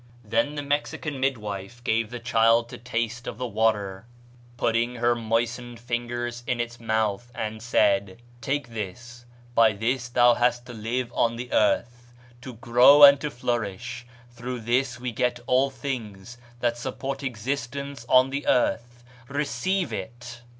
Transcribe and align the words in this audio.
"Then 0.25 0.55
the 0.55 0.63
Mexican 0.63 1.19
midwife 1.19 1.83
gave 1.83 2.09
the 2.09 2.19
child 2.19 2.69
to 2.69 2.79
taste 2.79 3.27
of 3.27 3.37
the 3.37 3.45
water, 3.45 4.07
putting 4.57 4.95
her 4.95 5.13
moistened 5.13 5.79
fingers 5.79 6.43
in 6.47 6.59
its 6.59 6.79
mouth, 6.79 7.31
and 7.35 7.61
said, 7.61 8.19
'Take 8.41 8.69
this; 8.69 9.25
by 9.53 9.73
this 9.73 10.09
thou 10.09 10.33
hast 10.33 10.65
to 10.65 10.73
live 10.73 11.11
on 11.13 11.35
the 11.35 11.53
earth, 11.53 12.13
to 12.41 12.53
grow 12.55 13.03
and 13.03 13.21
to 13.21 13.29
flourish; 13.29 14.07
through 14.31 14.61
this 14.61 14.99
we 14.99 15.11
get 15.11 15.39
all 15.45 15.69
things 15.69 16.39
that 16.61 16.79
support 16.79 17.21
existence 17.21 18.03
on 18.09 18.31
the 18.31 18.47
earth; 18.47 19.03
receive 19.29 19.93
it.' 19.93 20.41